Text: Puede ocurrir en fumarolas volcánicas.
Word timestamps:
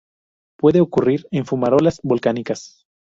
Puede 0.57 0.81
ocurrir 0.81 1.27
en 1.29 1.45
fumarolas 1.45 1.99
volcánicas. 2.01 2.87